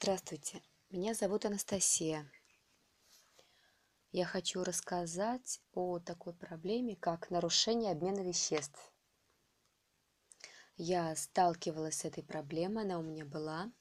[0.00, 2.30] Здравствуйте, меня зовут Анастасия.
[4.12, 8.92] Я хочу рассказать о такой проблеме, как нарушение обмена веществ.
[10.76, 13.72] Я сталкивалась с этой проблемой, она у меня была.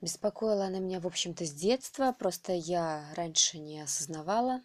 [0.00, 4.64] Беспокоила она меня, в общем-то, с детства, просто я раньше не осознавала,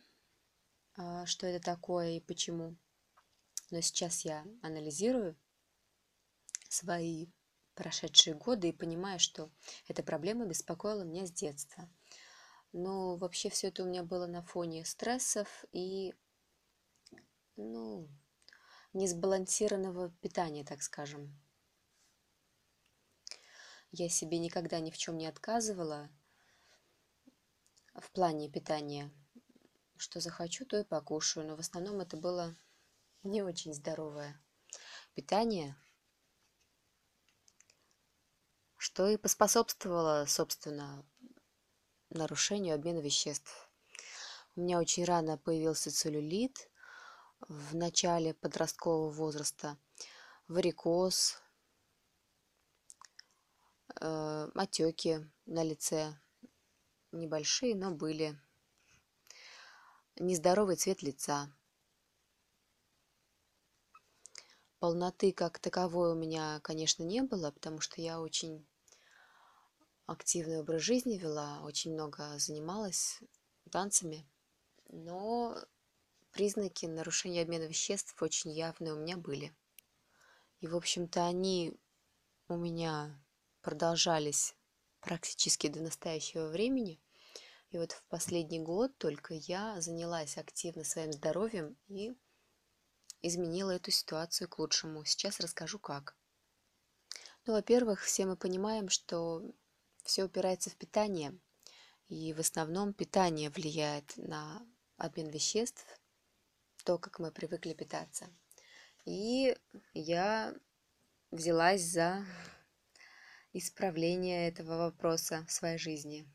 [0.97, 2.75] а, что это такое и почему.
[3.69, 5.37] Но сейчас я анализирую
[6.69, 7.27] свои
[7.75, 9.51] прошедшие годы и понимаю, что
[9.87, 11.89] эта проблема беспокоила меня с детства.
[12.71, 16.13] Но вообще все это у меня было на фоне стрессов и,
[17.55, 18.09] ну,
[18.93, 21.39] несбалансированного питания, так скажем.
[23.91, 26.09] Я себе никогда ни в чем не отказывала
[27.93, 29.09] в плане питания.
[29.97, 31.47] Что захочу, то и покушаю.
[31.47, 32.55] Но в основном это было
[33.23, 34.37] не очень здоровое
[35.13, 35.77] питание,
[38.95, 41.05] что и поспособствовало, собственно,
[42.11, 43.69] нарушению обмена веществ.
[44.55, 46.69] У меня очень рано появился целлюлит
[47.49, 49.77] в начале подросткового возраста,
[50.47, 51.41] варикоз,
[53.99, 56.17] э, отеки на лице,
[57.11, 58.39] небольшие, но были,
[60.15, 61.53] нездоровый цвет лица.
[64.79, 68.65] Полноты как таковой у меня, конечно, не было, потому что я очень
[70.05, 73.19] активный образ жизни вела, очень много занималась
[73.71, 74.27] танцами,
[74.89, 75.57] но
[76.31, 79.55] признаки нарушения обмена веществ очень явные у меня были.
[80.59, 81.77] И, в общем-то, они
[82.47, 83.19] у меня
[83.61, 84.55] продолжались
[85.01, 86.99] практически до настоящего времени.
[87.69, 92.15] И вот в последний год только я занялась активно своим здоровьем и
[93.21, 95.03] изменила эту ситуацию к лучшему.
[95.03, 96.15] Сейчас расскажу как.
[97.45, 99.43] Ну, во-первых, все мы понимаем, что
[100.05, 101.37] все упирается в питание.
[102.07, 104.65] И в основном питание влияет на
[104.97, 105.83] обмен веществ,
[106.83, 108.27] то, как мы привыкли питаться.
[109.05, 109.57] И
[109.93, 110.53] я
[111.31, 112.23] взялась за
[113.53, 116.27] исправление этого вопроса в своей жизни.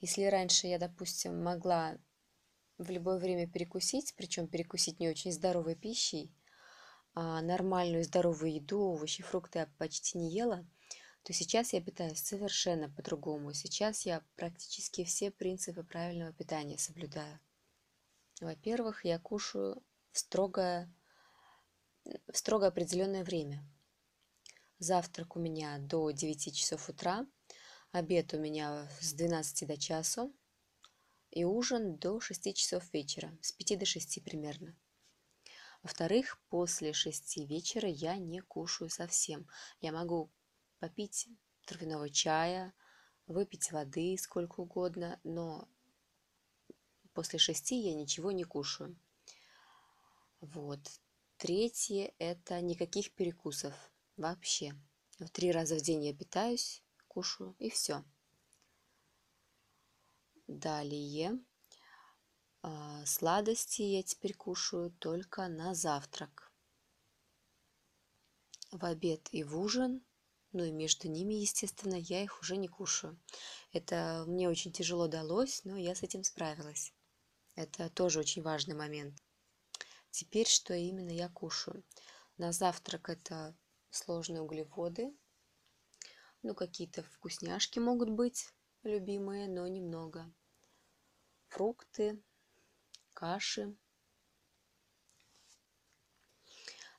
[0.00, 1.98] Если раньше я, допустим, могла
[2.78, 6.32] в любое время перекусить, причем перекусить не очень здоровой пищей,
[7.12, 10.66] а нормальную здоровую еду, овощи, фрукты я почти не ела,
[11.22, 13.52] то сейчас я питаюсь совершенно по-другому.
[13.52, 17.38] Сейчас я практически все принципы правильного питания соблюдаю.
[18.40, 19.82] Во-первых, я кушаю
[20.12, 20.88] в строго,
[22.04, 23.62] в строго определенное время–
[24.80, 27.26] Завтрак у меня до 9 часов утра,
[27.92, 30.34] обед у меня с 12 до часу
[31.30, 34.74] и ужин до 6 часов вечера, с 5 до 6 примерно.
[35.82, 39.46] Во-вторых, после 6 вечера я не кушаю совсем.
[39.82, 40.30] Я могу
[40.80, 41.28] попить
[41.66, 42.74] травяного чая,
[43.26, 45.68] выпить воды сколько угодно, но
[47.12, 48.98] после шести я ничего не кушаю.
[50.40, 50.80] Вот.
[51.36, 53.74] Третье– это никаких перекусов
[54.16, 54.74] вообще.
[55.18, 58.04] В три раза в день я питаюсь, кушаю и все.
[60.46, 61.38] Далее.
[62.62, 66.52] А, сладости я теперь кушаю только на завтрак.
[68.70, 70.02] В обед и в ужин,
[70.52, 73.18] ну и между ними, естественно, я их уже не кушаю.
[73.72, 76.92] Это мне очень тяжело далось, но я с этим справилась.
[77.54, 79.14] Это тоже очень важный момент.
[80.10, 81.84] Теперь, что именно я кушаю?
[82.36, 83.56] На завтрак это
[83.90, 85.12] сложные углеводы.
[86.42, 90.32] Ну, какие-то вкусняшки могут быть любимые, но немного.
[91.48, 92.20] Фрукты,
[93.14, 93.76] каши.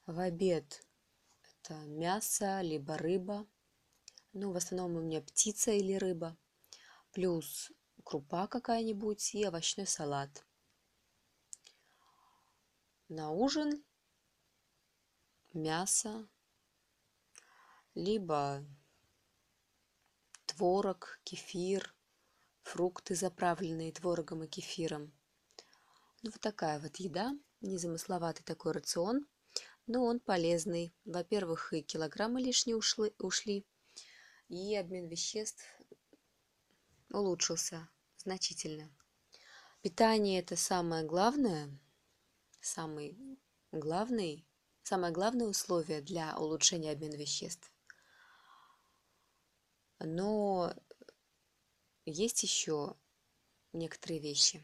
[0.06, 0.85] В обед
[1.62, 3.48] это мясо, либо рыба.
[4.34, 6.38] Ну, в основном у меня птица или рыба.
[7.12, 7.72] Плюс
[8.04, 10.46] крупа какая-нибудь и овощной салат.
[13.10, 13.84] На ужин
[15.54, 16.28] мясо,
[17.94, 18.66] либо
[20.46, 21.94] творог, кефир,
[22.64, 25.12] фрукты, заправленные творогом и кефиром.
[26.24, 29.28] Ну, вот такая вот еда, незамысловатый такой рацион,
[29.88, 30.94] но он полезный.
[31.06, 33.65] Во-первых, и килограммы лишние ушли, ушли,
[34.48, 35.63] и обмен веществ
[37.09, 38.89] улучшился значительно.
[39.81, 41.69] Питание– это самое главное,
[42.59, 43.18] самый
[43.71, 44.45] главный,
[44.83, 47.71] самое главное условие для улучшения обмена веществ.
[50.00, 50.74] Но
[52.06, 52.95] есть еще
[53.74, 54.62] некоторые вещи.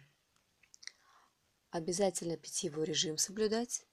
[1.72, 3.87] Обязательно питьевой режим соблюдать.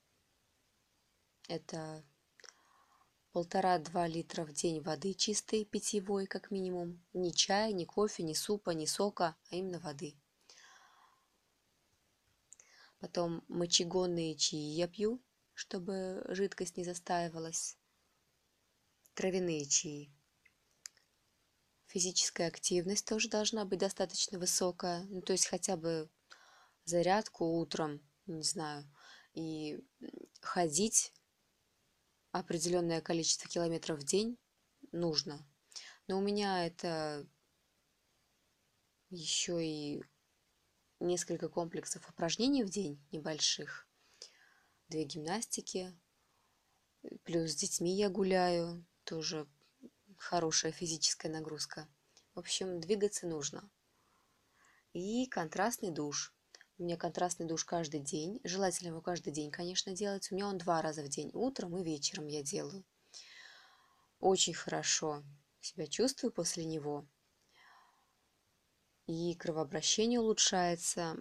[1.48, 2.02] Это
[3.32, 7.04] полтора-два литра в день воды чистой, питьевой, как минимум.
[7.12, 10.14] Ни чая, ни кофе, ни супа, ни сока, а именно воды.
[12.98, 15.20] Потом мочегонные чаи я пью,
[15.52, 17.76] чтобы жидкость не застаивалась.
[19.14, 20.10] Травяные чаи.
[21.88, 25.04] Физическая активность тоже должна быть достаточно высокая.
[25.10, 26.08] Ну, то есть хотя бы
[26.84, 28.90] зарядку утром, не знаю,
[29.34, 29.84] и
[30.40, 31.12] ходить
[32.38, 34.36] определенное количество километров в день
[34.90, 35.46] нужно.
[36.08, 37.24] Но у меня это
[39.08, 40.02] еще и
[40.98, 43.86] несколько комплексов упражнений в день небольших.
[44.88, 45.96] Две гимнастики,
[47.22, 49.46] плюс с детьми я гуляю, тоже
[50.16, 51.88] хорошая физическая нагрузка.
[52.34, 53.70] В общем, двигаться нужно.
[54.92, 56.33] И контрастный душ.
[56.76, 58.40] У меня контрастный душ каждый день.
[58.42, 60.30] Желательно его каждый день, конечно, делать.
[60.30, 61.30] У меня он два раза в день.
[61.32, 62.84] Утром и вечером я делаю.
[64.18, 65.22] Очень хорошо
[65.60, 67.06] себя чувствую после него.
[69.06, 71.16] И кровообращение улучшается.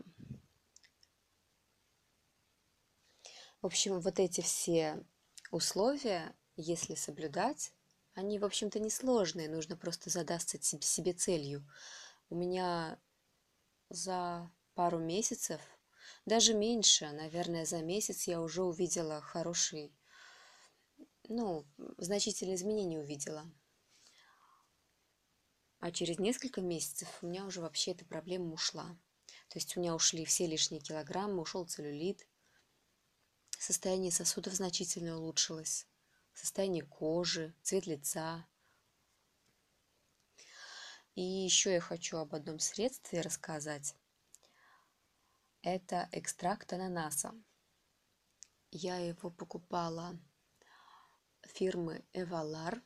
[3.62, 5.06] В общем, вот эти все
[5.52, 7.74] условия, если соблюдать,
[8.16, 9.50] они, в общем-то, несложные.
[9.50, 11.64] Нужно просто задаться себе целью.
[12.30, 13.00] У меня
[13.90, 15.62] за пару месяцев,
[16.26, 19.94] даже меньше, наверное, за месяц я уже увидела хороший,
[21.28, 21.66] ну,
[21.98, 23.52] значительные изменения увидела.
[25.80, 28.98] А через несколько месяцев у меня уже вообще эта проблема ушла.
[29.50, 32.26] То есть у меня ушли все лишние килограммы, ушел целлюлит,
[33.60, 35.88] состояние сосудов значительно улучшилось,
[36.34, 38.48] состояние кожи, цвет лица.
[41.16, 43.96] И еще я хочу об одном средстве рассказать
[45.64, 47.34] это экстракт ананаса.
[48.70, 50.20] Я его покупала
[51.42, 52.84] фирмы Эвалар.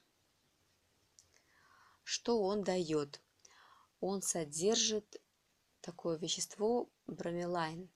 [2.04, 3.22] Что он дает?
[4.00, 5.22] Он содержит
[5.82, 7.90] такое вещество бромелайн.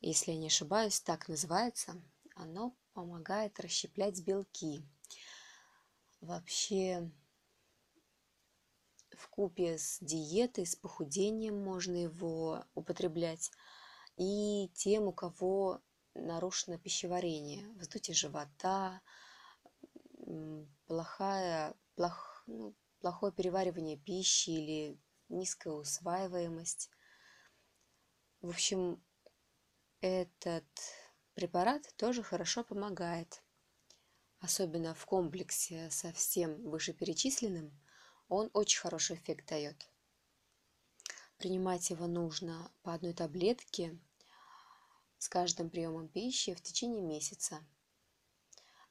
[0.00, 2.02] Если я не ошибаюсь, так называется.
[2.34, 4.82] Оно помогает расщеплять белки.
[6.22, 7.10] Вообще
[9.20, 13.50] в купе с диетой, с похудением можно его употреблять.
[14.16, 15.80] И тем, у кого
[16.14, 19.00] нарушено пищеварение, вздутие живота,
[20.86, 26.90] плохая, плох, ну, плохое переваривание пищи или низкая усваиваемость.
[28.40, 29.02] В общем,
[30.00, 30.66] этот
[31.34, 33.42] препарат тоже хорошо помогает,
[34.40, 37.78] особенно в комплексе со всем вышеперечисленным–
[38.30, 39.90] он очень хороший эффект дает.
[41.36, 43.98] Принимать его нужно по одной таблетке
[45.18, 47.66] с каждым приемом пищи в течение месяца.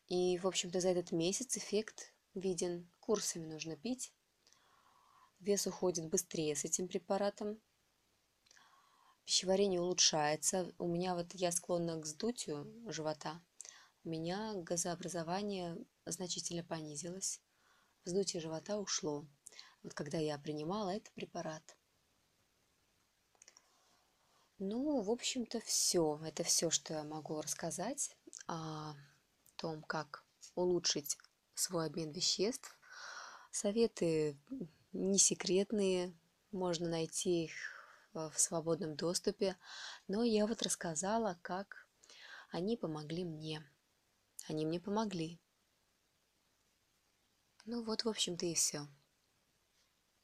[0.08, 2.88] И, в общем-то, за этот месяц эффект виден.
[3.00, 4.14] Курсами нужно пить.
[5.40, 7.60] Вес уходит быстрее с этим препаратом.
[9.24, 10.74] Пищеварение улучшается.
[10.78, 13.42] У меня вот я склонна к сдутию живота.
[14.04, 17.42] У меня газообразование значительно понизилось
[18.10, 19.26] вздутие живота ушло.
[19.84, 21.78] Вот когда я принимала этот препарат.
[24.58, 26.20] Ну, в общем-то, все.
[26.26, 28.18] Это все, что я могу рассказать
[28.48, 28.96] о
[29.58, 30.26] том, как
[30.56, 31.18] улучшить
[31.54, 32.76] свой обмен веществ.
[33.52, 34.38] Советы
[34.92, 36.14] не секретные,
[36.52, 37.52] можно найти их
[38.14, 39.56] в свободном доступе,
[40.08, 41.88] но я вот рассказала, как
[42.50, 43.64] они помогли мне.
[44.48, 45.40] Они мне помогли.
[47.72, 48.88] Ну вот, в общем-то, и все.